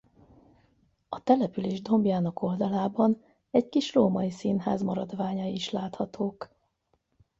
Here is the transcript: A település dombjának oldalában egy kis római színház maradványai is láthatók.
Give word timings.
A 1.09 1.23
település 1.23 1.81
dombjának 1.81 2.41
oldalában 2.41 3.21
egy 3.51 3.69
kis 3.69 3.93
római 3.93 4.31
színház 4.31 4.81
maradványai 4.81 5.51
is 5.51 5.69
láthatók. 5.69 6.49